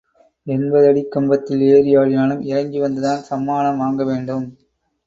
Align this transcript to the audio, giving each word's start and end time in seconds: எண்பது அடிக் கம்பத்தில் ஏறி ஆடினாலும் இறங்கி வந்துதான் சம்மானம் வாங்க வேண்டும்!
எண்பது 0.47 0.87
அடிக் 0.87 1.11
கம்பத்தில் 1.11 1.61
ஏறி 1.67 1.91
ஆடினாலும் 1.95 2.41
இறங்கி 2.47 2.81
வந்துதான் 2.81 3.25
சம்மானம் 3.29 3.81
வாங்க 3.81 4.03
வேண்டும்! 4.05 4.47